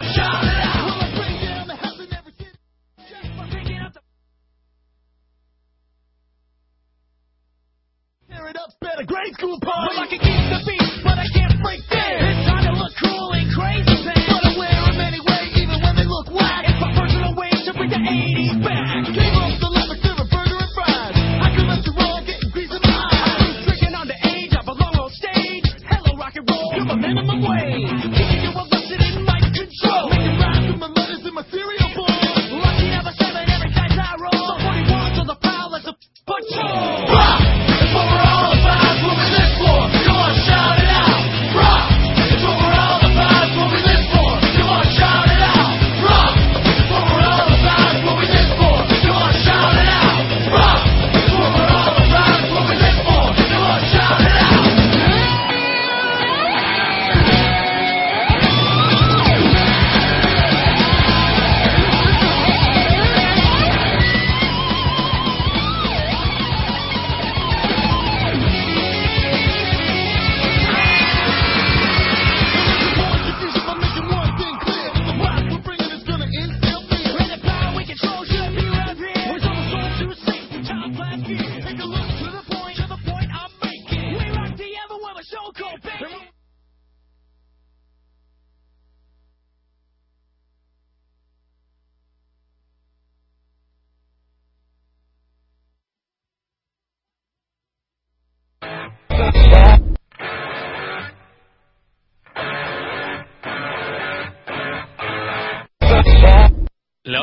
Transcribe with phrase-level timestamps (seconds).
[0.00, 0.51] Shut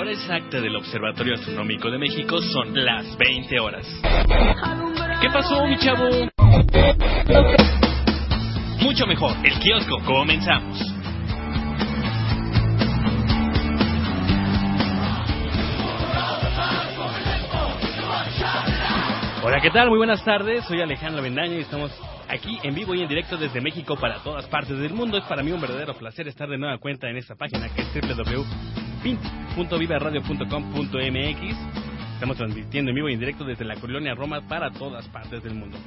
[0.09, 3.85] hora exacta del Observatorio Astronómico de México son las 20 horas.
[5.21, 6.07] ¿Qué pasó, mi chavo?
[8.81, 10.79] Mucho mejor, el kiosco, comenzamos.
[19.43, 19.89] Hola, ¿qué tal?
[19.89, 20.65] Muy buenas tardes.
[20.65, 21.91] Soy Alejandro Bendaño y estamos
[22.27, 25.17] aquí en vivo y en directo desde México para todas partes del mundo.
[25.17, 28.88] Es para mí un verdadero placer estar de nueva cuenta en esta página que es
[28.99, 31.57] www.pint.vivaradio.com.mx.
[32.13, 35.55] Estamos transmitiendo en vivo y en directo desde la colonia Roma para todas partes del
[35.55, 35.77] mundo.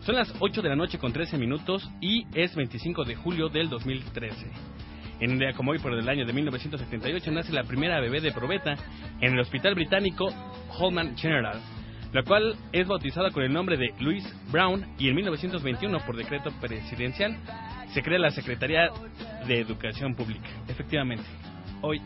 [0.00, 3.68] Son las 8 de la noche con 13 minutos y es 25 de julio del
[3.68, 4.46] 2013.
[5.20, 8.32] En un día como hoy, por el año de 1978, nace la primera bebé de
[8.32, 8.74] probeta
[9.20, 10.28] en el hospital británico
[10.78, 11.60] Holman General,
[12.12, 16.50] la cual es bautizada con el nombre de Louise Brown y en 1921, por decreto
[16.60, 17.36] presidencial,
[17.92, 18.88] se crea la Secretaría
[19.46, 20.48] de Educación Pública.
[20.68, 21.24] Efectivamente,
[21.82, 22.00] hoy,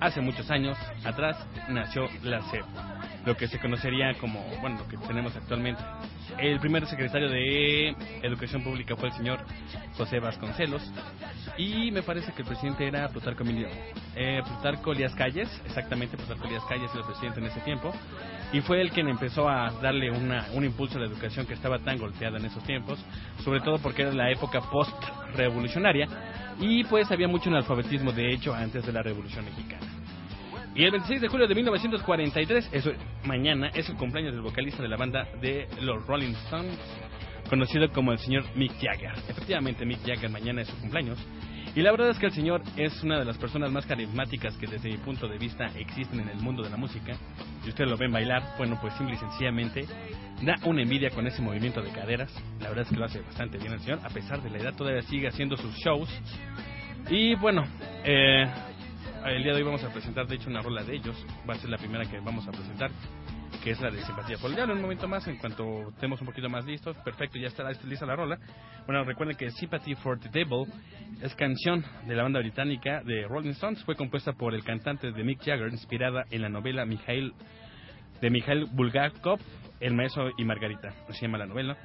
[0.00, 1.36] hace muchos años atrás,
[1.68, 2.64] nació la SEP,
[3.26, 5.82] lo que se conocería como, bueno, lo que tenemos actualmente.
[6.38, 9.40] El primer secretario de Educación Pública fue el señor
[9.96, 10.82] José Vasconcelos
[11.58, 13.68] y me parece que el presidente era Plutarco Emilio.
[14.16, 17.92] Eh, Plutarco Elías Calles, exactamente, Plutarco Elías Calles era el presidente en ese tiempo
[18.52, 21.78] y fue el quien empezó a darle una, un impulso a la educación que estaba
[21.78, 22.98] tan golpeada en esos tiempos,
[23.44, 26.08] sobre todo porque era la época post-revolucionaria
[26.58, 29.86] y pues había mucho analfabetismo de hecho antes de la Revolución Mexicana.
[30.74, 32.92] Y el 26 de julio de 1943, eso
[33.24, 36.78] mañana, es el cumpleaños del vocalista de la banda de los Rolling Stones,
[37.48, 39.12] conocido como el señor Mick Jagger.
[39.28, 41.18] Efectivamente, Mick Jagger mañana es su cumpleaños.
[41.74, 44.66] Y la verdad es que el señor es una de las personas más carismáticas que
[44.66, 47.16] desde mi punto de vista existen en el mundo de la música.
[47.62, 49.86] Si ustedes lo ven bailar, bueno, pues simple y sencillamente
[50.42, 52.32] da una envidia con ese movimiento de caderas.
[52.60, 54.74] La verdad es que lo hace bastante bien el señor, a pesar de la edad
[54.74, 56.08] todavía sigue haciendo sus shows.
[57.08, 57.64] Y bueno,
[58.04, 58.46] eh,
[59.26, 61.14] el día de hoy vamos a presentar, de hecho, una rola de ellos.
[61.48, 62.90] Va a ser la primera que vamos a presentar,
[63.62, 64.74] que es la de Simpatía por el Diablo.
[64.74, 68.16] Un momento más, en cuanto estemos un poquito más listos, perfecto, ya estará lista la
[68.16, 68.38] rola.
[68.86, 70.66] Bueno, recuerden que Sympathy for the Devil
[71.20, 73.84] es canción de la banda británica de Rolling Stones.
[73.84, 77.34] Fue compuesta por el cantante de Mick Jagger, inspirada en la novela Mikhail,
[78.20, 79.38] de Mikhail Bulgakov,
[79.80, 80.90] El Maestro y Margarita.
[81.10, 81.76] Se llama la novela.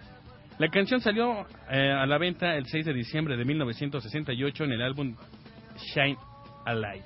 [0.58, 4.82] La canción salió eh, a la venta el 6 de diciembre de 1968 en el
[4.82, 5.16] álbum
[5.94, 6.18] Shine
[6.66, 7.04] a Light.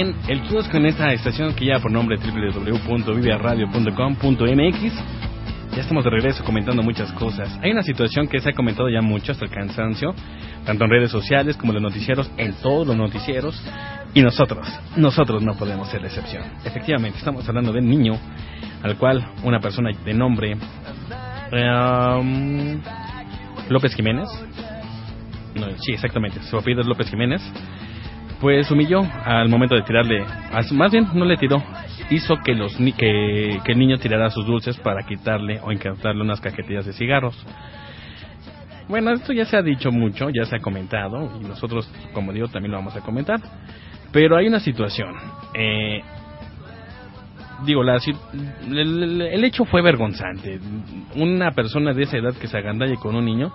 [0.03, 4.93] El kiosco en esta estación que lleva por nombre www.viviaradio.com.mx.
[5.75, 7.59] Ya estamos de regreso comentando muchas cosas.
[7.63, 10.15] Hay una situación que se ha comentado ya mucho hasta el cansancio,
[10.67, 13.61] tanto en redes sociales como en los noticieros, en todos los noticieros.
[14.15, 16.45] Y nosotros, nosotros no podemos ser la excepción.
[16.65, 18.19] Efectivamente, estamos hablando de un niño
[18.83, 20.55] al cual una persona de nombre
[21.53, 22.79] um,
[23.71, 24.29] López Jiménez,
[25.55, 27.41] no, sí, exactamente, su apellido es López Jiménez,
[28.43, 30.25] pues humilló al momento de tirarle,
[30.73, 31.63] más bien no le tiró,
[32.11, 36.85] hizo que los que, el niño tirara sus dulces para quitarle o encantarle unas cajetillas
[36.85, 37.37] de cigarros.
[38.89, 42.49] Bueno, esto ya se ha dicho mucho, ya se ha comentado y nosotros, como digo,
[42.49, 43.39] también lo vamos a comentar.
[44.11, 45.15] Pero hay una situación.
[45.55, 46.01] Eh,
[47.65, 47.99] digo, la,
[48.69, 50.59] el, el, hecho fue vergonzante.
[51.15, 53.53] Una persona de esa edad que se agandalle con un niño,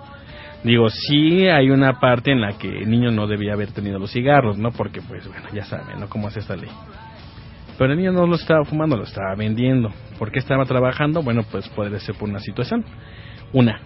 [0.64, 4.12] Digo, sí hay una parte en la que el niño no debía haber tenido los
[4.12, 4.72] cigarros, ¿no?
[4.72, 6.10] Porque, pues, bueno, ya saben, ¿no?
[6.10, 6.70] Cómo es esta ley.
[7.78, 9.90] Pero el niño no lo estaba fumando, lo estaba vendiendo.
[10.18, 11.22] ¿Por qué estaba trabajando?
[11.22, 12.84] Bueno, pues puede ser por una situación.
[13.54, 13.80] Una,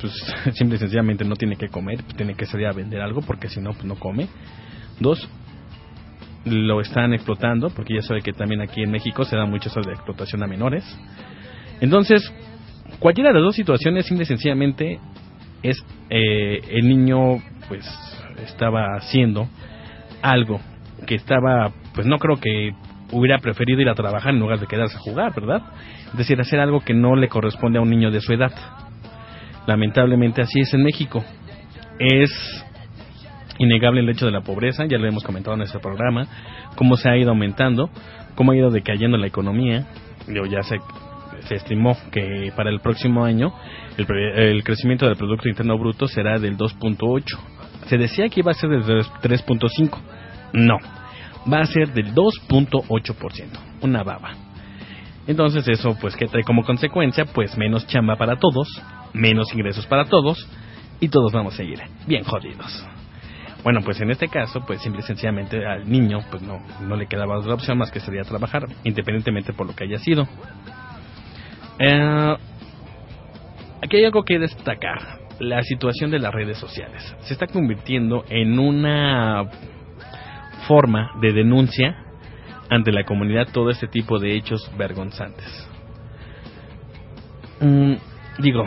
[0.00, 0.12] pues
[0.54, 3.60] simple y sencillamente no tiene que comer, tiene que salir a vender algo porque si
[3.60, 4.28] no, pues no come.
[4.98, 5.26] Dos,
[6.44, 9.80] lo están explotando, porque ya sabe que también aquí en México se da mucho eso
[9.80, 10.84] de explotación a menores.
[11.80, 12.32] Entonces,
[12.98, 15.00] cualquiera de las dos situaciones, simple y sencillamente,
[15.62, 17.86] es eh, el niño pues
[18.44, 19.48] estaba haciendo
[20.22, 20.60] algo
[21.06, 22.72] que estaba pues no creo que
[23.12, 25.62] hubiera preferido ir a trabajar en lugar de quedarse a jugar, ¿verdad?
[26.12, 28.52] Es decir, hacer algo que no le corresponde a un niño de su edad.
[29.66, 31.24] Lamentablemente así es en México.
[31.98, 32.30] Es
[33.58, 36.26] innegable el hecho de la pobreza, ya lo hemos comentado en este programa,
[36.76, 37.90] cómo se ha ido aumentando,
[38.34, 39.86] cómo ha ido decayendo la economía.
[40.28, 40.76] Yo ya sé
[41.42, 43.52] se estimó que para el próximo año
[43.96, 47.22] el, crecimiento del Producto Interno Bruto será del 2.8.
[47.86, 49.98] Se decía que iba a ser del 3.5.
[50.52, 50.78] No,
[51.50, 53.82] va a ser del 2.8%.
[53.82, 54.32] Una baba.
[55.26, 58.68] Entonces eso pues que trae como consecuencia pues menos chamba para todos,
[59.12, 60.48] menos ingresos para todos
[61.00, 62.86] y todos vamos a seguir bien jodidos.
[63.62, 67.06] Bueno, pues en este caso, pues simple y sencillamente al niño pues no, no le
[67.06, 70.26] quedaba otra opción más que salir a trabajar, independientemente por lo que haya sido.
[71.80, 72.36] Eh,
[73.82, 75.18] aquí hay algo que destacar.
[75.40, 77.16] La situación de las redes sociales.
[77.20, 79.44] Se está convirtiendo en una
[80.68, 81.96] forma de denuncia
[82.68, 85.46] ante la comunidad todo este tipo de hechos vergonzantes.
[87.60, 87.94] Mm,
[88.38, 88.64] digo,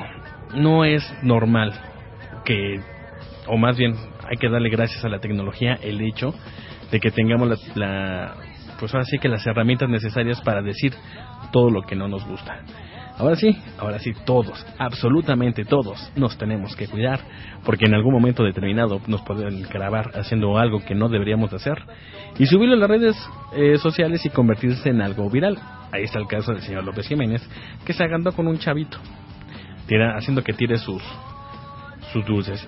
[0.55, 1.73] no es normal
[2.43, 2.79] que,
[3.45, 3.93] o más bien
[4.27, 6.33] hay que darle gracias a la tecnología el hecho
[6.91, 8.35] de que tengamos la, la
[8.79, 10.93] pues ahora que las herramientas necesarias para decir
[11.51, 12.63] todo lo que no nos gusta
[13.17, 17.19] Ahora sí, ahora sí, todos, absolutamente todos, nos tenemos que cuidar,
[17.63, 21.77] porque en algún momento determinado nos pueden grabar haciendo algo que no deberíamos hacer
[22.39, 25.59] y subirlo a las redes eh, sociales y convertirse en algo viral.
[25.91, 27.47] Ahí está el caso del señor López Jiménez,
[27.85, 28.97] que se agandó con un chavito,
[29.85, 31.03] tira, haciendo que tire sus,
[32.11, 32.67] sus dulces.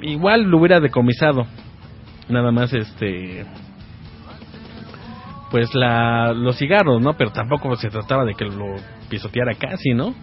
[0.00, 1.46] Igual lo hubiera decomisado,
[2.28, 3.44] nada más este
[5.50, 7.14] pues la, los cigarros, ¿no?
[7.14, 8.76] Pero tampoco se trataba de que lo
[9.10, 10.14] pisoteara casi, ¿no?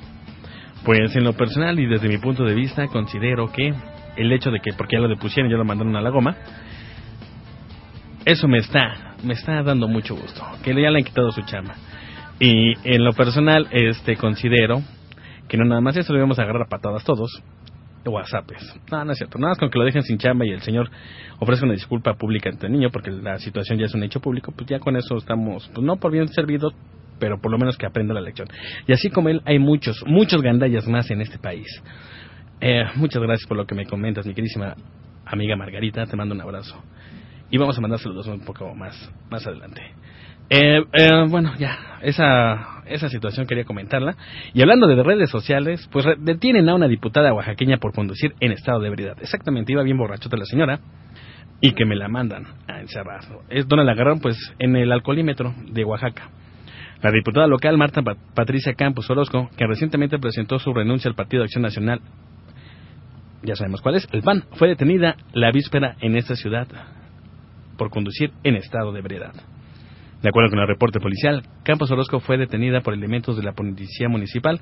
[0.84, 3.74] Pues en lo personal y desde mi punto de vista considero que
[4.16, 6.36] el hecho de que porque ya lo depusieron ya lo mandaron a la goma,
[8.26, 11.76] eso me está, me está dando mucho gusto, que ya le han quitado su chamba.
[12.40, 14.82] Y en lo personal, este considero
[15.48, 17.42] que no nada más eso lo debemos agarrar a patadas todos,
[18.06, 18.80] WhatsAppes.
[18.92, 19.38] No, no es cierto.
[19.38, 20.90] Nada más con que lo dejen sin chamba y el señor
[21.40, 24.54] ofrezca una disculpa pública ante el niño, porque la situación ya es un hecho público,
[24.56, 26.72] pues ya con eso estamos, pues no por bien servido,
[27.20, 28.48] pero por lo menos que aprenda la lección.
[28.88, 31.68] Y así como él, hay muchos, muchos gandallas más en este país.
[32.60, 34.76] Eh, muchas gracias por lo que me comentas, mi queridísima
[35.26, 36.06] amiga Margarita.
[36.06, 36.82] Te mando un abrazo.
[37.50, 39.82] Y vamos a mandar saludos un poco más, más adelante.
[40.50, 44.16] Eh, eh, bueno, ya, esa, esa situación quería comentarla.
[44.54, 48.80] Y hablando de redes sociales, pues detienen a una diputada oaxaqueña por conducir en estado
[48.80, 49.18] de ebriedad.
[49.22, 50.80] Exactamente, iba bien borrachota la señora
[51.60, 53.22] y que me la mandan a encerrar.
[53.50, 56.30] Es donde la agarraron, pues, en el alcoholímetro de Oaxaca.
[57.02, 58.02] La diputada local Marta
[58.34, 62.02] Patricia Campos Orozco, que recientemente presentó su renuncia al Partido de Acción Nacional,
[63.44, 66.68] ya sabemos cuál es, el PAN, fue detenida la víspera en esta ciudad
[67.78, 69.34] por conducir en estado de ebriedad.
[70.24, 74.10] De acuerdo con el reporte policial, Campos Orozco fue detenida por elementos de la Policía
[74.10, 74.60] Municipal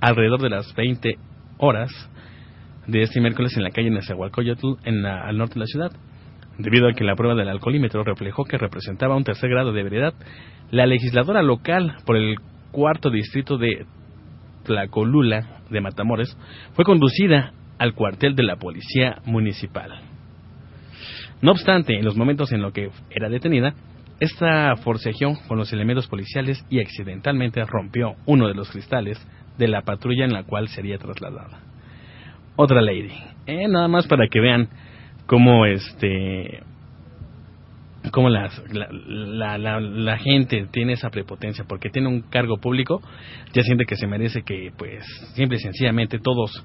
[0.00, 1.16] alrededor de las 20
[1.58, 1.90] horas
[2.88, 5.92] de este miércoles en la calle Nezahualcóyotl, en la, al norte de la ciudad.
[6.58, 10.14] Debido a que la prueba del alcoholímetro reflejó que representaba un tercer grado de ebriedad,
[10.70, 12.36] la legisladora local por el
[12.72, 13.86] cuarto distrito de
[14.64, 16.36] Tlacolula de Matamoros
[16.74, 20.00] fue conducida al cuartel de la Policía Municipal.
[21.42, 23.74] No obstante, en los momentos en los que era detenida,
[24.18, 29.18] esta forcejeó con los elementos policiales y accidentalmente rompió uno de los cristales
[29.58, 31.60] de la patrulla en la cual sería trasladada.
[32.56, 33.12] Otra lady.
[33.46, 34.68] Eh, nada más para que vean
[35.26, 36.62] cómo este
[38.12, 43.02] cómo la, la, la, gente tiene esa prepotencia porque tiene un cargo público
[43.52, 46.64] ya siente que se merece que pues simple y sencillamente todos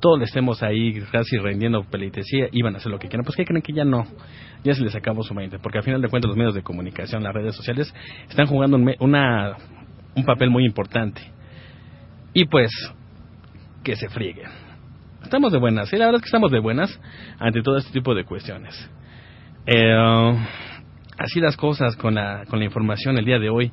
[0.00, 3.24] todos le estemos ahí casi rendiendo pleitesía y van a hacer lo que quieran.
[3.24, 4.04] Pues que creen que ya no,
[4.62, 7.22] ya se les acabó su mente, porque al final de cuentas los medios de comunicación,
[7.22, 7.92] las redes sociales,
[8.28, 9.56] están jugando un, una,
[10.14, 11.22] un papel muy importante.
[12.34, 12.70] Y pues,
[13.82, 14.65] que se frieguen.
[15.26, 17.00] Estamos de buenas, sí, la verdad es que estamos de buenas
[17.40, 18.88] ante todo este tipo de cuestiones.
[19.66, 20.38] Eh,
[21.18, 23.72] así las cosas con la, con la información el día de hoy.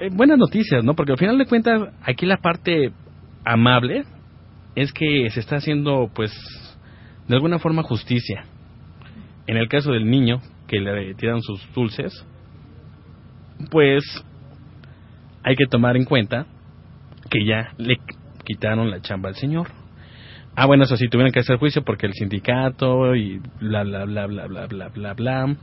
[0.00, 0.94] Eh, buenas noticias, ¿no?
[0.94, 2.92] Porque al final de cuentas, aquí la parte
[3.44, 4.04] amable
[4.74, 6.32] es que se está haciendo, pues,
[7.28, 8.46] de alguna forma justicia.
[9.46, 12.24] En el caso del niño, que le tiran sus dulces,
[13.70, 14.02] pues
[15.42, 16.46] hay que tomar en cuenta
[17.28, 17.98] que ya le
[18.46, 19.85] quitaron la chamba al señor.
[20.58, 24.26] Ah, bueno, eso sí, tuvieron que hacer juicio porque el sindicato y bla, bla, bla,
[24.26, 25.56] bla, bla, bla, bla, bla.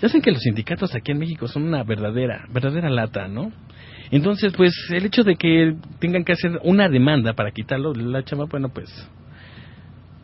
[0.00, 3.50] Ya saben que los sindicatos aquí en México son una verdadera, verdadera lata, ¿no?
[4.12, 8.44] Entonces, pues el hecho de que tengan que hacer una demanda para quitarlo la chamba,
[8.48, 8.88] bueno, pues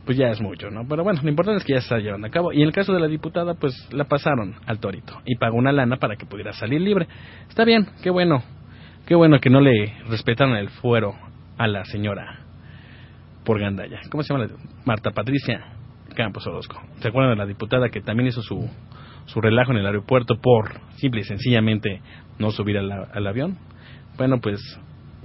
[0.04, 0.87] pues ya es mucho, ¿no?
[0.88, 2.52] Pero bueno, lo importante es que ya se está llevando a cabo.
[2.52, 5.72] Y en el caso de la diputada, pues la pasaron al torito y pagó una
[5.72, 7.08] lana para que pudiera salir libre.
[7.48, 8.40] Está bien, qué bueno,
[9.04, 11.14] qué bueno que no le respetaron el fuero
[11.58, 12.42] a la señora
[13.44, 14.00] por gandalla.
[14.11, 14.48] ¿Cómo se llama?
[14.85, 15.64] Marta Patricia
[16.14, 16.81] Campos Orozco.
[17.00, 18.68] ¿Se acuerdan de la diputada que también hizo su,
[19.26, 22.00] su relajo en el aeropuerto por simple y sencillamente
[22.38, 23.59] no subir al avión?
[24.16, 24.61] Bueno, pues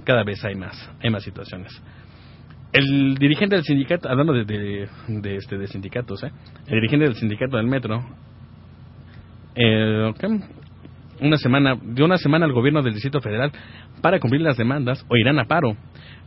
[0.04, 1.82] cada vez hay más, hay más situaciones.
[2.72, 6.30] El dirigente del sindicato, hablando de, de, este, de sindicatos, ¿eh?
[6.66, 8.04] el dirigente del sindicato del metro,
[9.54, 10.12] eh,
[11.20, 13.52] una semana, dio una semana al gobierno del Distrito Federal
[14.02, 15.76] para cumplir las demandas o irán a paro.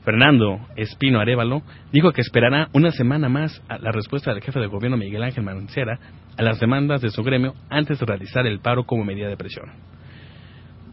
[0.03, 4.97] Fernando Espino Arevalo dijo que esperará una semana más la respuesta del jefe de gobierno
[4.97, 5.99] Miguel Ángel Mancera
[6.37, 9.69] a las demandas de su gremio antes de realizar el paro como medida de presión.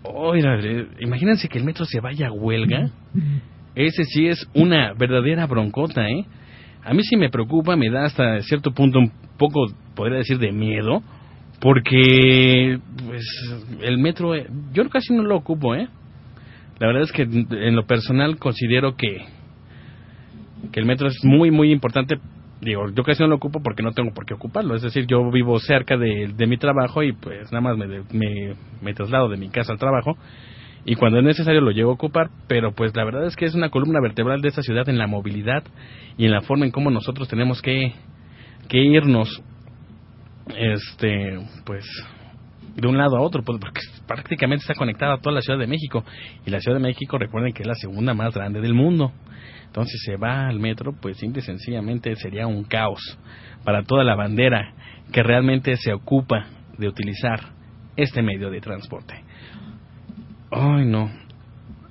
[0.03, 0.59] Oiga,
[1.01, 2.91] imagínense que el metro se vaya a huelga.
[3.75, 6.25] Ese sí es una verdadera broncota, ¿eh?
[6.85, 10.53] A mí sí me preocupa, me da hasta cierto punto un poco, podría decir, de
[10.53, 11.03] miedo,
[11.61, 13.25] porque pues
[13.83, 15.89] el metro, eh, yo casi no lo ocupo, ¿eh?
[16.79, 19.25] La verdad es que en lo personal considero que,
[20.73, 22.19] que el metro es muy, muy importante
[22.61, 24.75] digo, yo casi no lo ocupo porque no tengo por qué ocuparlo.
[24.75, 28.55] Es decir, yo vivo cerca de, de mi trabajo y pues nada más me, me,
[28.81, 30.17] me, traslado de mi casa al trabajo
[30.85, 33.55] y cuando es necesario lo llevo a ocupar, pero pues la verdad es que es
[33.55, 35.65] una columna vertebral de esta ciudad en la movilidad
[36.17, 37.93] y en la forma en cómo nosotros tenemos que,
[38.69, 39.43] que irnos,
[40.57, 41.85] este, pues
[42.75, 45.67] de un lado a otro, pues porque prácticamente está conectada a toda la Ciudad de
[45.67, 46.05] México
[46.47, 49.13] y la Ciudad de México recuerden que es la segunda más grande del mundo.
[49.67, 53.19] Entonces se va al metro, pues simple y sencillamente sería un caos
[53.65, 54.75] para toda la bandera
[55.13, 56.47] que realmente se ocupa
[56.79, 57.41] de utilizar
[57.97, 59.25] este medio de transporte.
[60.51, 61.11] Ay, no.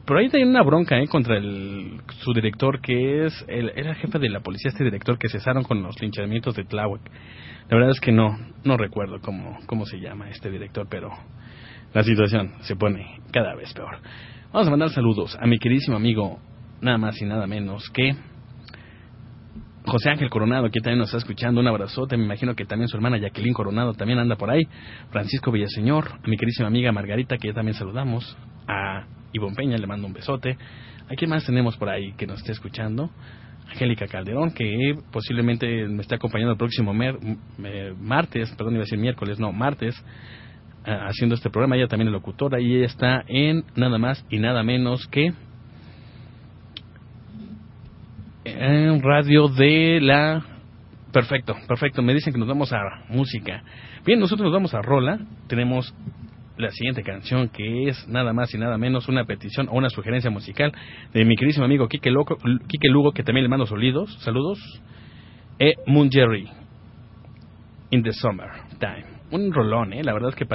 [0.07, 1.07] Pero ahí hay una bronca ¿eh?
[1.09, 5.27] contra el, su director, que es el, era jefe de la policía, este director que
[5.27, 7.01] cesaron con los linchamientos de Tláhuac.
[7.69, 8.29] La verdad es que no,
[8.63, 11.11] no recuerdo cómo, cómo se llama este director, pero
[11.93, 13.99] la situación se pone cada vez peor.
[14.53, 16.39] Vamos a mandar saludos a mi queridísimo amigo,
[16.79, 18.15] nada más y nada menos que
[19.87, 22.97] José Ángel Coronado, que también nos está escuchando, un abrazote, me imagino que también su
[22.97, 24.67] hermana Jacqueline Coronado también anda por ahí,
[25.11, 29.87] Francisco Villaseñor, a mi queridísima amiga Margarita, que ya también saludamos, a Ivonne Peña, le
[29.87, 30.57] mando un besote,
[31.09, 33.09] ¿a quién más tenemos por ahí que nos esté escuchando?
[33.69, 39.39] Angélica Calderón, que posiblemente me está acompañando el próximo martes, perdón, iba a decir miércoles,
[39.39, 39.95] no, martes,
[40.83, 41.77] haciendo este programa.
[41.77, 45.33] Ella también es locutora y ella está en nada más y nada menos que
[48.59, 50.43] en radio de la...
[51.11, 52.01] Perfecto, perfecto.
[52.01, 53.63] Me dicen que nos vamos a música.
[54.05, 55.19] Bien, nosotros nos vamos a Rola.
[55.47, 55.93] Tenemos
[56.57, 60.29] la siguiente canción que es nada más y nada menos una petición o una sugerencia
[60.29, 60.73] musical
[61.13, 64.59] de mi queridísimo amigo Kike, Loco, Kike Lugo que también le mando saludos, saludos
[65.59, 66.49] e Moon Jerry
[67.91, 70.03] in the Summer Time un rolón, ¿eh?
[70.03, 70.45] la verdad es que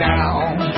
[0.00, 0.69] down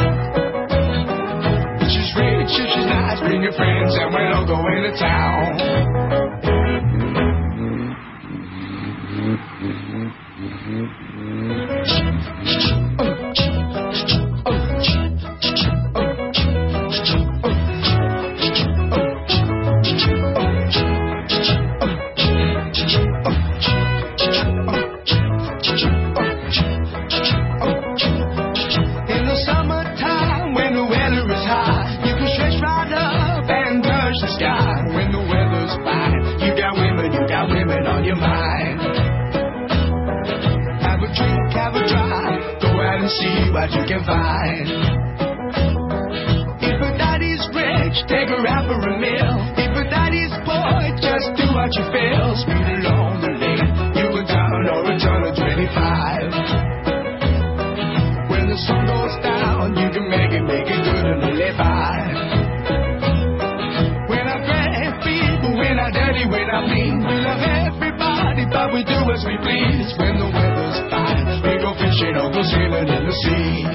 [68.73, 69.93] we do as we please.
[70.01, 73.69] When the weather's fine, we go fishing or go sailing in the sea.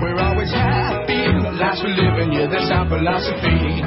[0.00, 3.79] We're always happy, the lives we're living, yeah, that's our philosophy.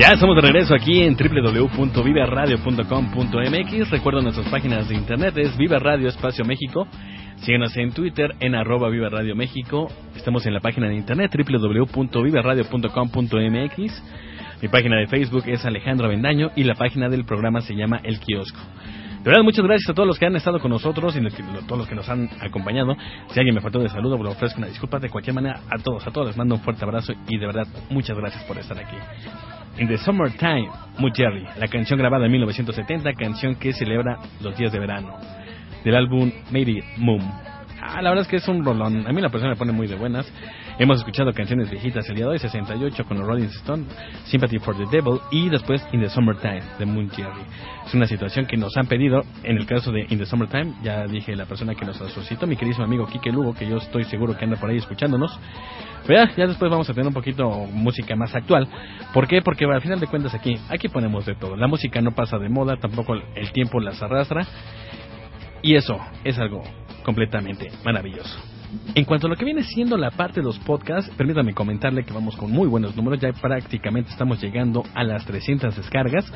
[0.00, 3.90] Ya estamos de regreso aquí en www.viveradio.com.mx.
[3.90, 6.88] Recuerda nuestras páginas de internet, es Viva Radio Espacio México.
[7.42, 9.88] Síguenos en Twitter en arroba Viva Radio México.
[10.16, 14.02] Estamos en la página de internet www.viveradio.com.mx.
[14.62, 18.20] Mi página de Facebook es Alejandro Bendaño y la página del programa se llama El
[18.20, 18.58] Kiosco.
[19.22, 21.24] De verdad, muchas gracias a todos los que han estado con nosotros y a
[21.66, 22.96] todos los que nos han acompañado.
[23.28, 24.98] Si alguien me faltó de saludo, le ofrezco una disculpa.
[24.98, 27.66] De cualquier manera, a todos, a todos les mando un fuerte abrazo y de verdad,
[27.90, 28.96] muchas gracias por estar aquí.
[29.78, 34.72] In the Summertime, Mood Jerry, la canción grabada en 1970, canción que celebra los días
[34.72, 35.16] de verano,
[35.84, 37.22] del álbum Made It Moon.
[37.80, 39.06] Ah, la verdad es que es un rolón.
[39.06, 40.30] A mí la persona me pone muy de buenas.
[40.80, 43.86] Hemos escuchado canciones viejitas el día de hoy, 68 con los Rolling Stones,
[44.24, 47.42] Sympathy for the Devil y después In the Summertime de Moon Jerry.
[47.84, 49.20] Es una situación que nos han pedido.
[49.42, 52.56] En el caso de In the Summertime, ya dije la persona que nos suscitó, mi
[52.56, 55.38] queridísimo amigo Quique Lugo, que yo estoy seguro que anda por ahí escuchándonos.
[56.06, 58.66] Pero ya, ya después vamos a tener un poquito música más actual.
[59.12, 59.42] ¿Por qué?
[59.42, 61.56] Porque al final de cuentas aquí, aquí ponemos de todo.
[61.56, 64.46] La música no pasa de moda, tampoco el tiempo las arrastra.
[65.60, 66.62] Y eso es algo
[67.04, 68.59] completamente maravilloso.
[68.94, 72.12] En cuanto a lo que viene siendo la parte de los podcasts, permítame comentarle que
[72.12, 76.32] vamos con muy buenos números, ya prácticamente estamos llegando a las 300 descargas.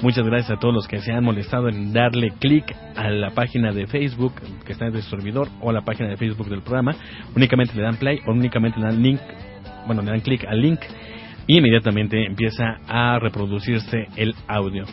[0.00, 2.64] Muchas gracias a todos los que se han molestado en darle clic
[2.96, 6.16] a la página de Facebook que está en el servidor o a la página de
[6.16, 6.94] Facebook del programa.
[7.36, 9.20] Únicamente le dan play o únicamente le dan link,
[9.86, 10.80] bueno, le dan clic al link
[11.46, 14.84] y inmediatamente empieza a reproducirse el audio.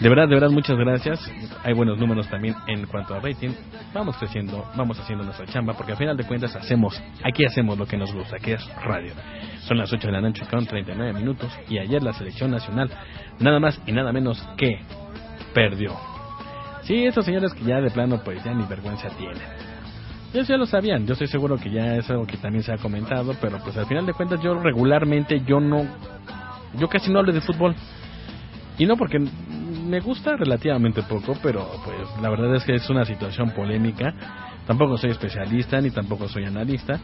[0.00, 1.20] De verdad, de verdad, muchas gracias.
[1.62, 3.50] Hay buenos números también en cuanto a rating.
[3.92, 7.84] Vamos creciendo, vamos haciendo nuestra chamba, porque al final de cuentas hacemos, aquí hacemos lo
[7.84, 9.12] que nos gusta, que es radio.
[9.66, 12.90] Son las 8 de la noche con 39 minutos y ayer la selección nacional,
[13.40, 14.80] nada más y nada menos que
[15.52, 15.94] perdió.
[16.82, 19.36] Sí, estos señores que ya de plano pues ya ni vergüenza tienen.
[20.32, 22.78] Ellos ya lo sabían, yo estoy seguro que ya es algo que también se ha
[22.78, 25.84] comentado, pero pues al final de cuentas yo regularmente yo no,
[26.78, 27.74] yo casi no hablo de fútbol.
[28.78, 29.18] Y no porque
[29.90, 34.14] me gusta relativamente poco, pero pues la verdad es que es una situación polémica.
[34.66, 36.98] Tampoco soy especialista ni tampoco soy analista.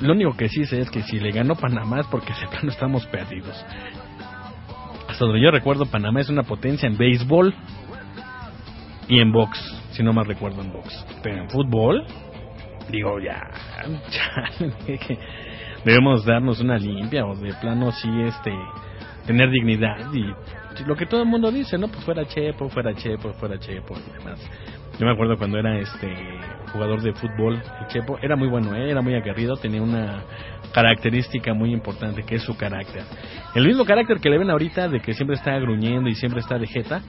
[0.00, 2.68] Lo único que sí sé es que si le ganó Panamá es porque de plano
[2.68, 3.64] estamos perdidos.
[5.08, 7.54] Hasta donde yo recuerdo, Panamá es una potencia en béisbol
[9.08, 9.58] y en box,
[9.92, 11.06] si no más recuerdo en box.
[11.22, 12.04] Pero en fútbol,
[12.90, 13.40] digo ya,
[14.10, 14.66] ya
[15.84, 18.52] debemos darnos una limpia o de plano sí este
[19.26, 20.34] tener dignidad y
[20.84, 21.88] lo que todo el mundo dice, ¿no?
[21.88, 24.40] Pues fuera Chepo, fuera Chepo, fuera Chepo y demás.
[24.98, 26.14] Yo me acuerdo cuando era este
[26.72, 28.90] jugador de fútbol, el Chepo, era muy bueno, ¿eh?
[28.90, 30.22] era muy aguerrido, tenía una
[30.72, 33.02] característica muy importante que es su carácter.
[33.54, 36.58] El mismo carácter que le ven ahorita de que siempre está gruñendo y siempre está
[36.58, 37.02] de jeta,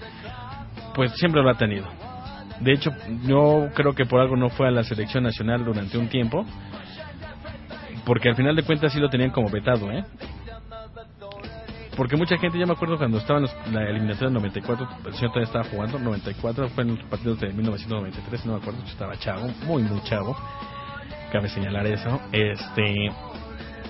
[0.96, 1.86] pues siempre lo ha tenido.
[2.62, 2.92] De hecho,
[3.26, 6.46] yo creo que por algo no fue a la selección nacional durante un tiempo,
[8.06, 10.04] porque al final de cuentas sí lo tenían como vetado, ¿eh?
[11.98, 15.32] Porque mucha gente, ya me acuerdo cuando estaba en la eliminatoria del 94, el señor
[15.32, 19.18] todavía estaba jugando, 94 fue en los partidos de 1993, no me acuerdo, yo estaba
[19.18, 20.38] chavo, muy, muy chavo,
[21.32, 23.12] cabe señalar eso, este,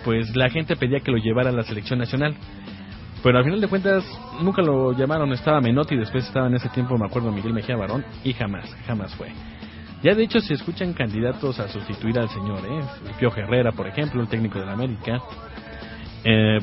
[0.05, 2.33] pues la gente pedía que lo llevara a la selección nacional,
[3.21, 4.05] pero al final de cuentas
[4.41, 8.05] nunca lo llamaron, estaba Menotti, después estaba en ese tiempo, me acuerdo, Miguel Mejía Barón,
[8.23, 9.33] y jamás, jamás fue.
[10.01, 12.85] Ya de hecho se escuchan candidatos a sustituir al señor, ¿eh?
[13.19, 15.19] Pío Herrera, por ejemplo, el técnico de la América,
[16.23, 16.59] eh,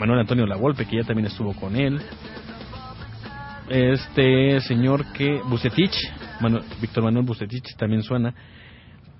[0.00, 2.00] Manuel Antonio Lavolpe, que ya también estuvo con él.
[3.68, 5.40] Este señor que.
[5.48, 5.94] Bucetich,
[6.40, 8.34] Manu- Víctor Manuel Bucetich también suena.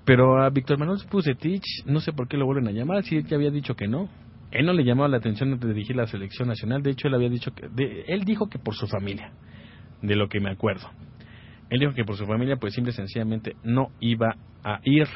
[0.03, 3.25] Pero a Víctor Manuel Bucetich, no sé por qué lo vuelven a llamar, si él
[3.25, 4.09] ya había dicho que no.
[4.49, 7.29] Él no le llamaba la atención de dirigir la selección nacional, de hecho él había
[7.29, 7.69] dicho que.
[7.69, 9.31] de- él dijo que por su familia,
[10.01, 10.89] de lo que me acuerdo.
[11.69, 15.07] Él dijo que por su familia, pues simple y sencillamente no iba a ir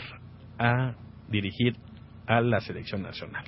[0.58, 0.94] a
[1.28, 1.76] dirigir
[2.28, 3.44] a la selección nacional.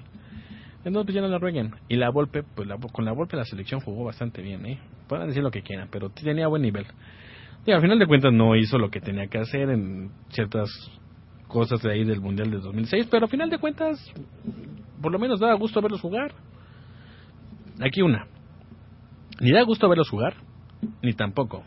[0.88, 1.76] Entonces pues ya no la rueguen.
[1.90, 4.80] Y la Volpe, pues la, con la Volpe la selección jugó bastante bien, ¿eh?
[5.10, 6.86] Pueden decir lo que quieran, pero tenía buen nivel.
[7.66, 10.70] Y al final de cuentas no hizo lo que tenía que hacer en ciertas
[11.50, 14.00] cosas de ahí del Mundial de 2006, pero al final de cuentas
[15.02, 16.32] por lo menos daba gusto verlos jugar.
[17.82, 18.26] Aquí una.
[19.42, 20.36] Ni da gusto verlos jugar,
[21.02, 21.66] ni tampoco.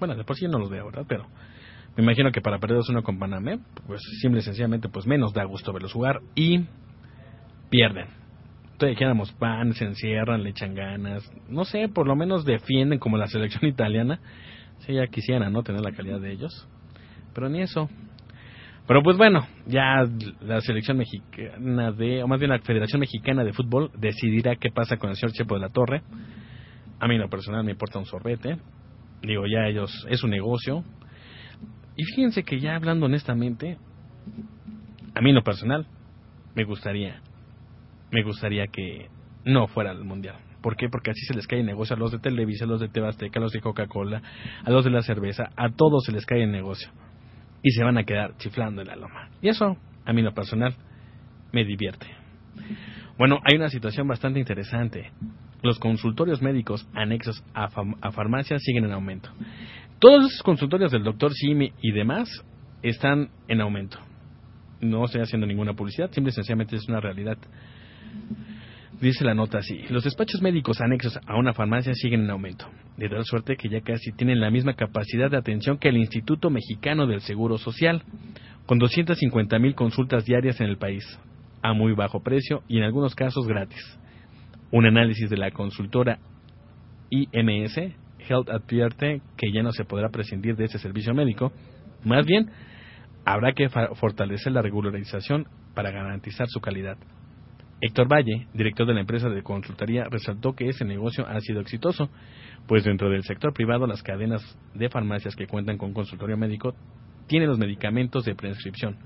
[0.00, 1.04] Bueno, de por sí no los veo, ¿verdad?
[1.08, 1.24] Pero
[1.96, 5.44] me imagino que para perder uno con Panamá, pues simple y sencillamente, pues menos da
[5.44, 6.64] gusto verlos jugar y
[7.70, 8.19] pierden.
[8.86, 13.26] Dijéramos, van, se encierran, le echan ganas, no sé, por lo menos defienden como la
[13.26, 14.20] selección italiana,
[14.80, 15.62] Sí, ya quisieran, ¿no?
[15.62, 16.66] Tener la calidad de ellos.
[17.34, 17.88] Pero ni eso.
[18.86, 20.04] Pero pues bueno, ya
[20.40, 24.96] la selección mexicana de, o más bien la Federación Mexicana de Fútbol decidirá qué pasa
[24.96, 26.02] con el señor Chepo de la Torre.
[26.98, 28.56] A mí lo personal me importa un sorbete.
[29.22, 30.82] Digo, ya ellos, es un negocio.
[31.96, 33.76] Y fíjense que ya hablando honestamente,
[35.14, 35.86] a mí lo personal,
[36.54, 37.20] me gustaría,
[38.10, 39.08] me gustaría que
[39.44, 40.36] no fuera el Mundial.
[40.62, 40.88] ¿Por qué?
[40.88, 43.40] Porque así se les cae el negocio a los de Televisa, a los de Tebasteca,
[43.40, 44.22] a los de Coca-Cola,
[44.64, 46.90] a los de la cerveza, a todos se les cae el negocio.
[47.62, 49.30] Y se van a quedar chiflando en la loma.
[49.40, 50.74] Y eso, a mí lo personal,
[51.52, 52.06] me divierte.
[53.18, 55.12] Bueno, hay una situación bastante interesante.
[55.62, 57.68] Los consultorios médicos anexos a,
[58.12, 59.30] farmacias siguen en aumento.
[59.98, 62.28] Todos esos consultorios del doctor Simi y demás
[62.82, 63.98] están en aumento.
[64.80, 67.36] No estoy haciendo ninguna publicidad, simple y sencillamente es una realidad.
[69.00, 72.66] Dice la nota así, los despachos médicos anexos a una farmacia siguen en aumento,
[72.98, 76.50] de tal suerte que ya casi tienen la misma capacidad de atención que el Instituto
[76.50, 78.02] Mexicano del Seguro Social,
[78.66, 81.02] con 250 mil consultas diarias en el país,
[81.62, 83.98] a muy bajo precio y en algunos casos gratis.
[84.70, 86.18] Un análisis de la consultora
[87.08, 87.78] IMS
[88.28, 91.52] Health advierte que ya no se podrá prescindir de ese servicio médico,
[92.04, 92.50] más bien
[93.24, 96.98] habrá que fortalecer la regularización para garantizar su calidad.
[97.80, 102.10] Héctor Valle, director de la empresa de consultoría, resaltó que ese negocio ha sido exitoso,
[102.66, 104.42] pues dentro del sector privado las cadenas
[104.74, 106.74] de farmacias que cuentan con consultorio médico
[107.26, 108.98] tienen los medicamentos de prescripción.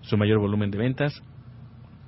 [0.00, 1.22] Su mayor volumen de ventas,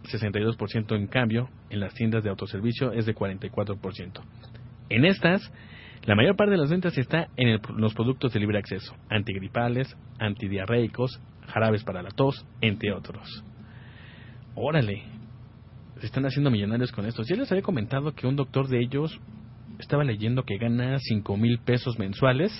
[0.04, 4.20] 62% en cambio, en las tiendas de autoservicio es de 44%.
[4.88, 5.52] En estas,
[6.04, 11.20] la mayor parte de las ventas está en los productos de libre acceso, antigripales, antidiarreicos,
[11.46, 13.44] jarabes para la tos, entre otros.
[14.54, 15.19] Órale,
[16.00, 17.22] se están haciendo millonarios con esto.
[17.22, 19.20] Ya les había comentado que un doctor de ellos
[19.78, 22.52] estaba leyendo que gana cinco mil pesos mensuales.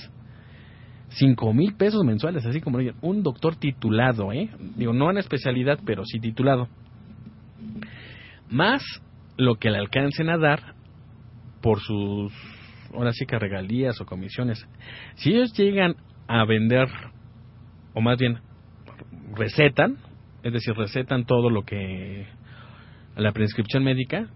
[1.09, 4.49] Cinco mil pesos mensuales, así como un doctor titulado, ¿eh?
[4.77, 6.69] Digo, no en especialidad, pero sí titulado.
[8.49, 8.83] Más
[9.37, 10.75] lo que le alcancen a dar
[11.63, 12.33] por sus,
[12.95, 14.65] ahora sí que regalías o comisiones.
[15.15, 15.97] Si ellos llegan
[16.29, 16.89] a vender,
[17.95, 18.39] o más bien
[19.35, 19.97] recetan,
[20.43, 22.27] es decir, recetan todo lo que
[23.17, 24.29] la prescripción médica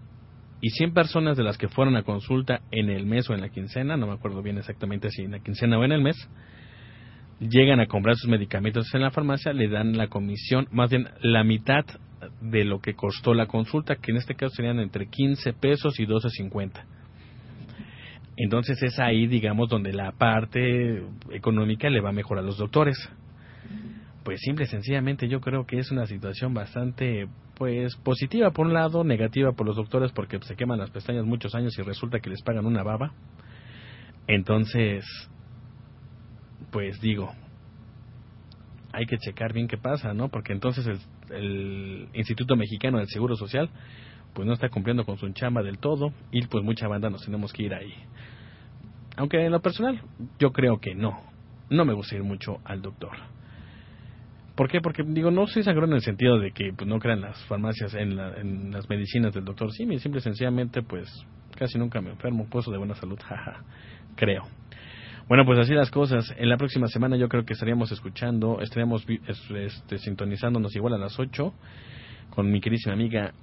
[0.61, 3.49] y 100 personas de las que fueron a consulta en el mes o en la
[3.49, 6.15] quincena, no me acuerdo bien exactamente si en la quincena o en el mes,
[7.39, 11.43] llegan a comprar sus medicamentos en la farmacia, le dan la comisión, más bien la
[11.43, 11.85] mitad
[12.41, 16.05] de lo que costó la consulta, que en este caso serían entre 15 pesos y
[16.05, 16.83] 12.50.
[18.37, 22.97] Entonces es ahí, digamos, donde la parte económica le va mejor a los doctores.
[24.25, 27.27] Pues simple y sencillamente yo creo que es una situación bastante
[27.59, 31.53] pues positiva por un lado, negativa por los doctores porque se queman las pestañas muchos
[31.53, 33.13] años y resulta que les pagan una baba.
[34.25, 35.05] Entonces,
[36.71, 37.31] pues digo,
[38.93, 40.29] hay que checar bien qué pasa, ¿no?
[40.29, 40.87] Porque entonces
[41.29, 43.69] el, Instituto Mexicano del Seguro Social
[44.33, 47.53] pues no está cumpliendo con su chamba del todo y pues mucha banda nos tenemos
[47.53, 47.93] que ir ahí.
[49.17, 50.01] Aunque en lo personal
[50.39, 51.21] yo creo que no,
[51.69, 53.34] no me gusta ir mucho al doctor.
[54.55, 54.79] ¿Por qué?
[54.81, 57.93] Porque, digo, no soy sangrón en el sentido de que pues, no crean las farmacias
[57.93, 59.99] en, en las medicinas del doctor Simi.
[59.99, 61.09] Simple y sencillamente, pues,
[61.57, 62.47] casi nunca me enfermo.
[62.49, 63.63] Puesto de buena salud, jaja.
[64.15, 64.43] Creo.
[65.27, 66.33] Bueno, pues así las cosas.
[66.37, 71.19] En la próxima semana yo creo que estaríamos escuchando, estaríamos este, sintonizándonos igual a las
[71.19, 71.51] 8
[72.29, 73.33] con mi querísima amiga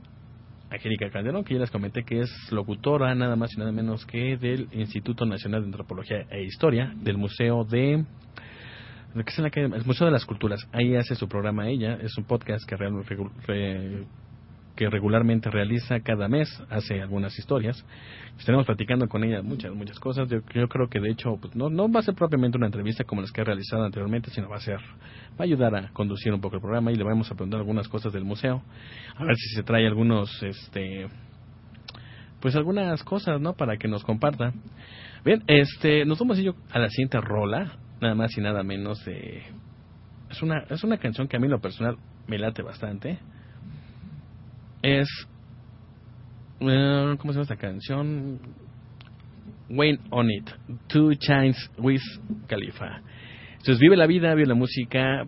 [0.70, 4.36] Angélica Calderón, que ya les comenté que es locutora nada más y nada menos que
[4.36, 8.04] del Instituto Nacional de Antropología e Historia, del Museo de
[9.14, 10.66] es en el Museo de las Culturas.
[10.72, 14.06] Ahí hace su programa ella, es un podcast que,
[14.88, 17.84] regularmente realiza cada mes, hace algunas historias.
[18.38, 20.28] Estaremos platicando con ella muchas, muchas cosas.
[20.28, 23.20] Yo, creo que de hecho pues, no, no va a ser propiamente una entrevista como
[23.20, 26.40] las que he realizado anteriormente, sino va a ser, va a ayudar a conducir un
[26.40, 28.62] poco el programa y le vamos a preguntar algunas cosas del museo.
[29.16, 31.06] A ver si se trae algunos, este,
[32.40, 33.52] pues algunas cosas, ¿no?
[33.54, 34.52] Para que nos comparta.
[35.24, 39.04] Bien, este, nos vamos a ir a la siguiente rola nada más y nada menos
[39.04, 39.42] de...
[40.30, 43.18] Es una, es una canción que a mí lo personal me late bastante.
[44.82, 45.08] Es...
[46.60, 48.40] Uh, ¿Cómo se llama esta canción?
[49.70, 50.50] Wayne On It.
[50.88, 52.02] Two Chains with
[52.48, 53.00] Khalifa.
[53.52, 55.24] Entonces vive la vida, vive la música,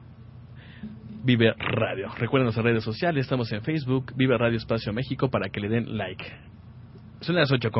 [1.22, 2.08] vive radio.
[2.18, 5.96] Recuerden nuestras redes sociales, estamos en Facebook, Vive Radio Espacio México para que le den
[5.96, 6.24] like.
[7.20, 7.70] Son las 8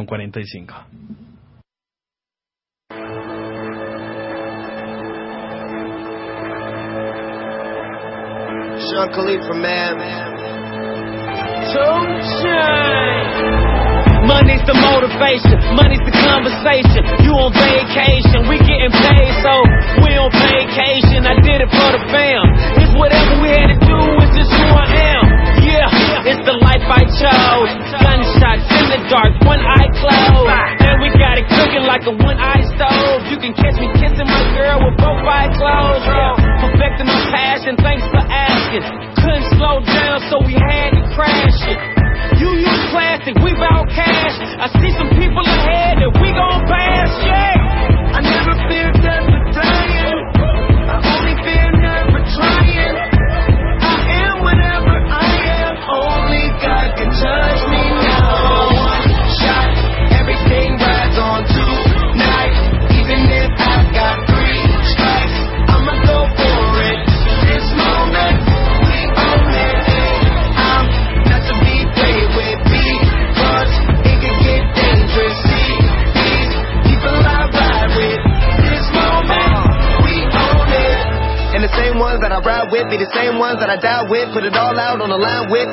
[8.95, 9.11] con 45.
[9.11, 9.99] Sean Khalifa, man.
[11.74, 13.34] Sunshine.
[14.24, 17.05] Money's the motivation, money's the conversation.
[17.26, 19.53] You on vacation, we getting paid, so
[20.01, 21.28] we on vacation.
[21.28, 22.47] I did it for the fam.
[22.80, 23.84] It's whatever we had to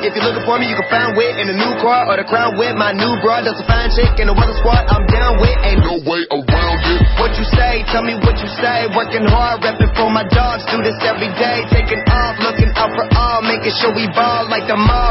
[0.02, 2.26] If you're looking for me, you can find wit in a new car or the
[2.26, 2.74] crown with.
[2.74, 4.90] My new broad does a fine chick in the weather squad.
[4.90, 5.54] I'm down with.
[5.62, 7.00] Ain't no way around it.
[7.22, 7.86] What you say?
[7.94, 8.90] Tell me what you say.
[8.98, 10.66] Working hard, repping for my dogs.
[10.74, 11.62] Do this every day.
[11.70, 13.46] Taking off, looking out for all.
[13.46, 15.01] Making sure we ball like the mob.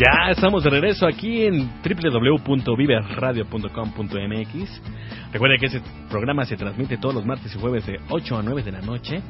[0.00, 4.82] Ya estamos de regreso aquí en www.viverradio.com.mx.
[5.30, 8.62] Recuerda que este programa se transmite todos los martes y jueves de 8 a 9
[8.62, 9.20] de la noche.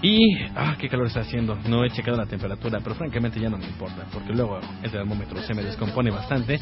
[0.00, 0.18] Y,
[0.56, 1.58] ah, qué calor está haciendo.
[1.68, 5.42] No he checado la temperatura, pero francamente ya no me importa, porque luego el termómetro
[5.42, 6.58] se me descompone bastante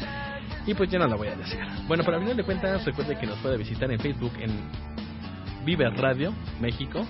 [0.67, 1.61] y pues ya no la voy a decir.
[1.87, 4.51] Bueno, para final de cuentas, recuerde que nos puede visitar en Facebook en
[5.65, 7.05] Viver Radio México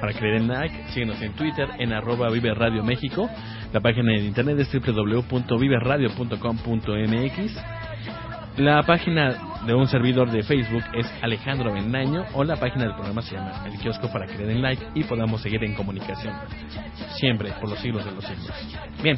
[0.00, 0.88] para que le den like.
[0.90, 3.30] Síguenos en Twitter en arroba Vive Radio México.
[3.72, 7.56] La página de internet es www.viverradio.com.mx.
[8.58, 13.22] La página de un servidor de Facebook es Alejandro Bendaño o la página del programa
[13.22, 16.34] se llama El Kiosco para que le den like y podamos seguir en comunicación.
[17.16, 18.50] Siempre, por los siglos de los siglos.
[19.00, 19.16] Bien,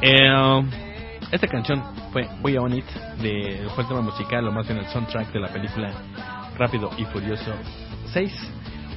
[0.00, 0.62] eh,
[1.30, 1.80] esta canción
[2.12, 2.84] fue Voy On It,
[3.22, 5.92] de, fue el tema musical, o más bien el soundtrack de la película
[6.58, 7.52] Rápido y Furioso
[8.12, 8.32] 6.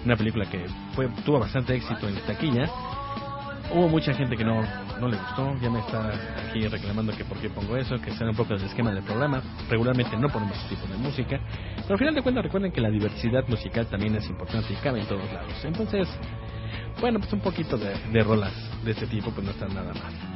[0.05, 2.69] Una película que fue, tuvo bastante éxito en taquilla.
[3.73, 4.61] Hubo mucha gente que no,
[4.99, 6.11] no le gustó, ya me está
[6.47, 9.41] aquí reclamando que por qué pongo eso, que sea un poco el esquema del programa.
[9.69, 11.39] Regularmente no ponemos ese tipo de música,
[11.77, 15.01] pero al final de cuentas recuerden que la diversidad musical también es importante y cabe
[15.01, 15.53] en todos lados.
[15.63, 16.07] Entonces,
[17.01, 18.53] bueno, pues un poquito de, de rolas
[18.83, 20.34] de este tipo pues no están nada mal.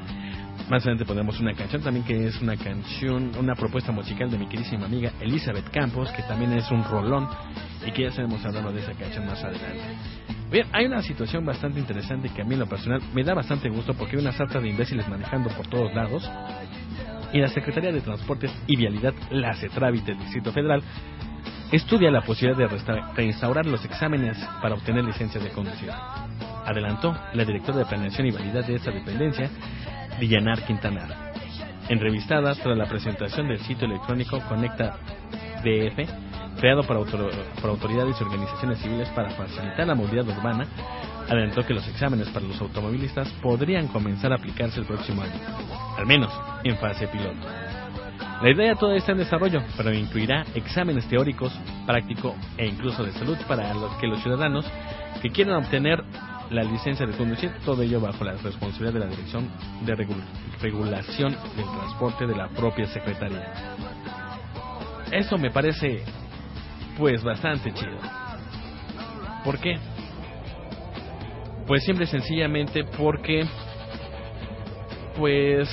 [0.69, 4.45] Más adelante pondremos una canción también que es una canción, una propuesta musical de mi
[4.45, 7.27] queridísima amiga Elizabeth Campos, que también es un rolón
[7.83, 9.81] y que ya estaremos hablando de esa canción más adelante.
[10.51, 13.67] Bien, hay una situación bastante interesante que a mí en lo personal me da bastante
[13.67, 16.29] gusto porque hay una sarta de imbéciles manejando por todos lados
[17.33, 20.83] y la Secretaría de Transportes y Vialidad, la CETRAVIT del Distrito Federal,
[21.71, 25.89] estudia la posibilidad de reinstaurar los exámenes para obtener licencia de conducir.
[26.65, 29.49] Adelantó la directora de Planeación y Validad de esta dependencia,
[30.19, 31.31] Villanar Quintanar.
[31.87, 34.97] Entrevistada tras la presentación del sitio electrónico Conecta
[35.63, 40.67] DF, creado por, autor- por autoridades y organizaciones civiles para facilitar la movilidad urbana,
[41.27, 45.33] adelantó que los exámenes para los automovilistas podrían comenzar a aplicarse el próximo año,
[45.97, 46.31] al menos
[46.63, 47.47] en fase piloto.
[48.41, 51.51] La idea todavía está en desarrollo, pero incluirá exámenes teóricos,
[51.85, 54.65] práctico e incluso de salud para los que los ciudadanos
[55.21, 56.01] que quieran obtener
[56.49, 59.49] la licencia de conducir, todo ello bajo la responsabilidad de la Dirección
[59.85, 60.23] de Regul-
[60.61, 63.75] Regulación del Transporte de la propia Secretaría.
[65.11, 66.03] Eso me parece
[66.97, 67.97] pues bastante chido.
[69.43, 69.77] ¿Por qué?
[71.67, 73.45] Pues simple y sencillamente porque
[75.15, 75.69] pues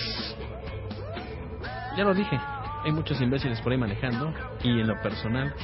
[1.97, 2.39] ya lo dije,
[2.85, 5.55] hay muchos imbéciles por ahí manejando y en lo personal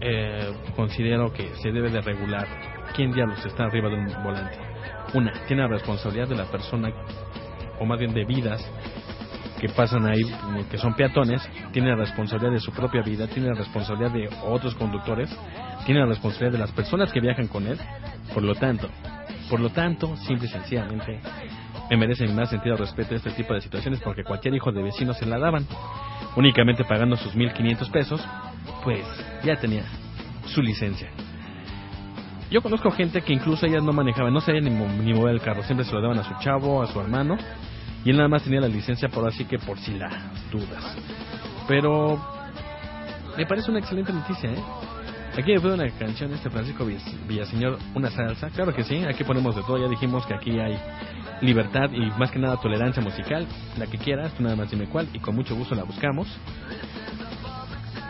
[0.00, 2.46] eh, considero que se debe de regular
[2.98, 4.58] quién diablos está arriba de un volante.
[5.14, 6.90] Una, tiene la responsabilidad de la persona,
[7.78, 8.60] o más bien de vidas
[9.60, 10.20] que pasan ahí,
[10.68, 14.74] que son peatones, tiene la responsabilidad de su propia vida, tiene la responsabilidad de otros
[14.74, 15.30] conductores,
[15.86, 17.78] tiene la responsabilidad de las personas que viajan con él.
[18.34, 18.88] Por lo tanto,
[19.48, 21.20] por lo tanto, simple y sencillamente,
[21.88, 25.24] me merecen más sentido respeto este tipo de situaciones porque cualquier hijo de vecino se
[25.24, 25.64] la daban.
[26.34, 28.26] Únicamente pagando sus 1500 pesos,
[28.82, 29.04] pues
[29.44, 29.84] ya tenía
[30.46, 31.08] su licencia.
[32.50, 35.62] Yo conozco gente que incluso ellas no manejaban, no sabían ni, ni mover el carro,
[35.62, 37.36] siempre se lo daban a su chavo, a su hermano,
[38.04, 40.12] y él nada más tenía la licencia por así que por si las
[40.50, 40.96] dudas.
[41.66, 42.18] Pero
[43.36, 44.62] me parece una excelente noticia, ¿eh?
[45.36, 49.54] Aquí fue una canción este Francisco Vill- Villaseñor, una salsa, claro que sí, aquí ponemos
[49.54, 50.76] de todo, ya dijimos que aquí hay
[51.42, 53.46] libertad y más que nada tolerancia musical,
[53.76, 56.26] la que quieras, tú nada más dime cuál y con mucho gusto la buscamos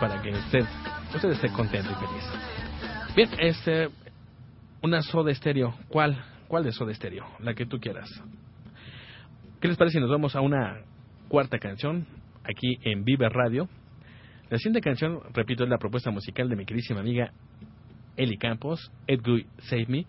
[0.00, 0.64] para que usted,
[1.14, 2.24] usted esté contento y feliz.
[3.16, 3.90] Bien, este,
[4.82, 6.22] una soda estéreo, ¿cuál?
[6.46, 7.26] ¿Cuál de soda estéreo?
[7.40, 8.08] La que tú quieras.
[9.60, 10.82] ¿Qué les parece si nos vamos a una
[11.28, 12.06] cuarta canción
[12.44, 13.68] aquí en Vive Radio?
[14.50, 17.32] La siguiente canción, repito, es la propuesta musical de mi queridísima amiga
[18.16, 20.06] Eli Campos, Edguy Save Me,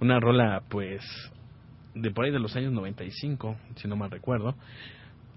[0.00, 1.02] una rola pues
[1.94, 4.54] de por ahí de los años 95, si no mal recuerdo.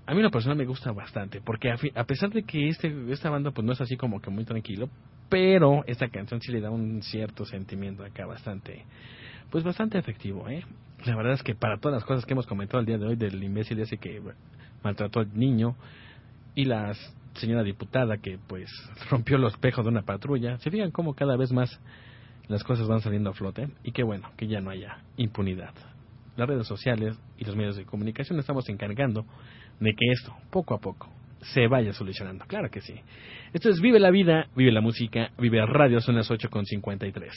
[0.07, 2.93] A mí la persona me gusta bastante, porque a, fi- a pesar de que este,
[3.11, 4.87] esta banda pues no es así como que muy tranquilo,
[5.29, 8.85] pero esta canción sí le da un cierto sentimiento acá bastante,
[9.49, 10.63] pues bastante efectivo, ¿eh?
[11.05, 13.15] La verdad es que para todas las cosas que hemos comentado el día de hoy
[13.15, 14.21] del imbécil ese que
[14.83, 15.75] maltrató al niño
[16.53, 16.93] y la
[17.33, 18.69] señora diputada que pues
[19.09, 21.79] rompió los espejos de una patrulla, se fijan cómo cada vez más
[22.47, 25.73] las cosas van saliendo a flote y qué bueno que ya no haya impunidad.
[26.37, 29.25] Las redes sociales y los medios de comunicación estamos encargando
[29.79, 31.09] de que esto, poco a poco,
[31.53, 32.45] se vaya solucionando.
[32.45, 32.99] Claro que sí.
[33.53, 37.31] Esto es Vive la Vida, Vive la Música, Vive Radio, son las 8.53.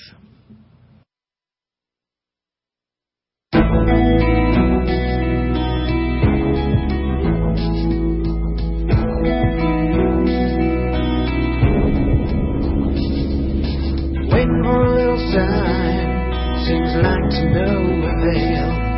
[14.31, 17.69] Waiting for a little sign, seems like to no
[18.09, 18.89] avail.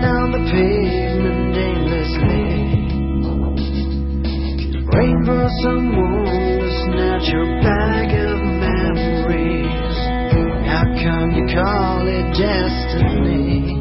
[0.00, 0.89] Down the pavement
[5.24, 9.96] for someone to snatch your bag of memories.
[10.66, 13.76] How come you call it destiny?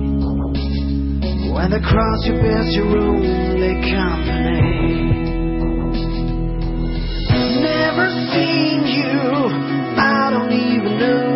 [1.54, 5.20] When the cross you bear's your only company.
[7.62, 9.20] Never seen you.
[9.98, 11.29] I don't even know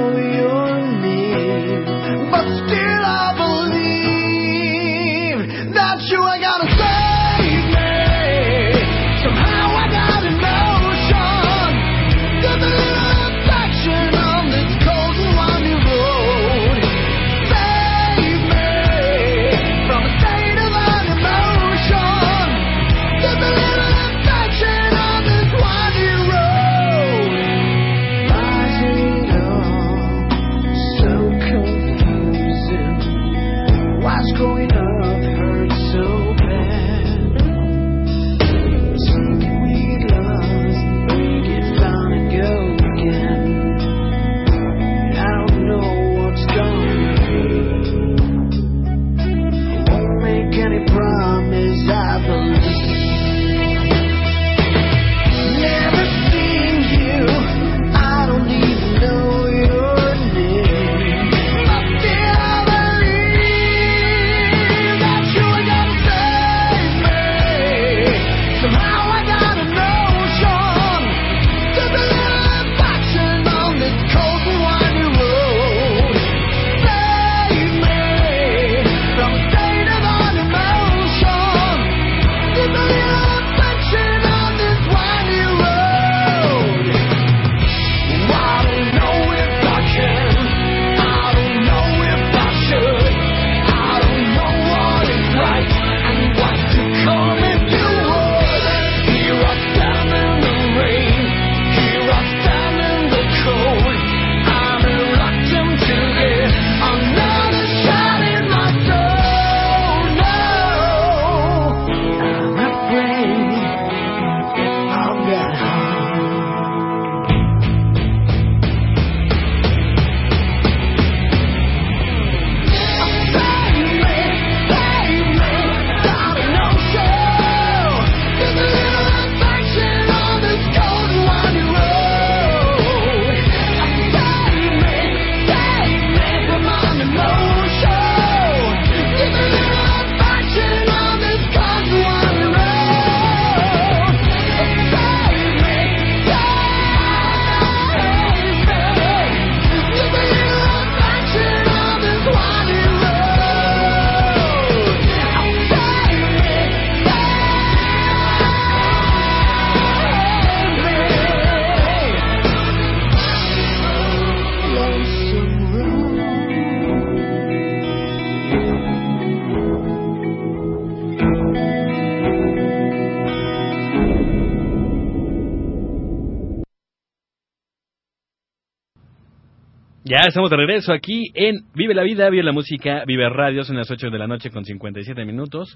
[180.13, 183.77] Ya estamos de regreso aquí en Vive la Vida, Vive la Música, Vive Radio, son
[183.77, 185.75] las 8 de la noche con 57 minutos.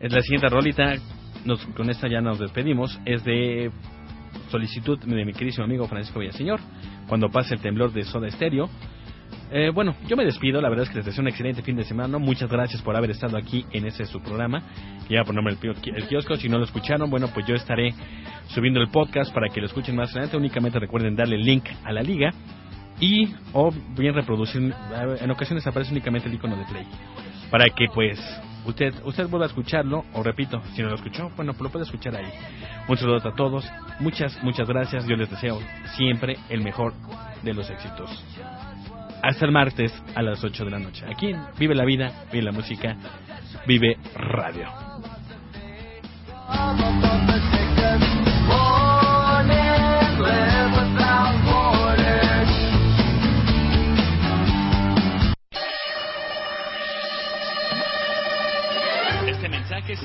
[0.00, 0.96] Es la siguiente rolita,
[1.44, 3.70] nos, con esta ya nos despedimos, es de
[4.50, 6.58] solicitud de mi queridísimo amigo Francisco Villaseñor,
[7.06, 8.68] cuando pase el temblor de Soda Estéreo.
[9.52, 11.84] Eh, bueno, yo me despido, la verdad es que les deseo un excelente fin de
[11.84, 12.18] semana.
[12.18, 14.60] Muchas gracias por haber estado aquí en ese su programa.
[15.08, 17.94] Ya por nombre el, el kiosco, si no lo escucharon, bueno, pues yo estaré
[18.48, 20.36] subiendo el podcast para que lo escuchen más adelante.
[20.36, 22.32] Únicamente recuerden darle el link a la liga
[23.00, 24.74] y o bien reproducir,
[25.20, 26.86] en ocasiones aparece únicamente el icono de play.
[27.50, 28.18] Para que pues
[28.64, 31.84] usted usted vuelva a escucharlo, o repito, si no lo escuchó, bueno, pues lo puede
[31.84, 32.30] escuchar ahí.
[32.88, 33.64] Un saludo a todos,
[34.00, 35.58] muchas, muchas gracias, yo les deseo
[35.96, 36.94] siempre el mejor
[37.42, 38.24] de los éxitos
[39.22, 41.04] hasta el martes a las 8 de la noche.
[41.06, 42.96] Aquí Vive la Vida, Vive la Música,
[43.66, 44.68] Vive Radio.